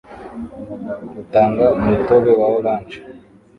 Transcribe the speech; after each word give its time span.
utanga 1.21 1.65
umutobe 1.77 2.31
wa 2.39 2.47
orange 2.57 2.97